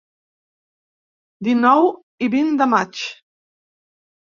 [1.49, 1.91] Dinou
[2.29, 3.05] i vint de maig.